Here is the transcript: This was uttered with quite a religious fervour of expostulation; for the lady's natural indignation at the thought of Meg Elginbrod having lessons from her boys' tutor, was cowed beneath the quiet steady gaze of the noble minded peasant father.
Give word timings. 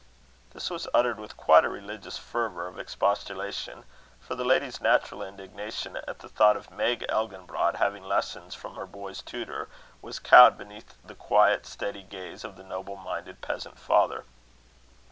This 0.49 0.71
was 0.71 0.87
uttered 0.95 1.19
with 1.19 1.37
quite 1.37 1.63
a 1.63 1.69
religious 1.69 2.17
fervour 2.17 2.65
of 2.65 2.79
expostulation; 2.79 3.83
for 4.19 4.33
the 4.33 4.43
lady's 4.43 4.81
natural 4.81 5.21
indignation 5.21 5.95
at 6.07 6.17
the 6.17 6.27
thought 6.27 6.57
of 6.57 6.71
Meg 6.71 7.05
Elginbrod 7.07 7.75
having 7.75 8.03
lessons 8.03 8.55
from 8.55 8.77
her 8.77 8.87
boys' 8.87 9.21
tutor, 9.21 9.69
was 10.01 10.17
cowed 10.17 10.57
beneath 10.57 10.95
the 11.05 11.13
quiet 11.13 11.67
steady 11.67 12.01
gaze 12.01 12.43
of 12.43 12.55
the 12.55 12.63
noble 12.63 12.95
minded 12.95 13.41
peasant 13.41 13.77
father. 13.77 14.25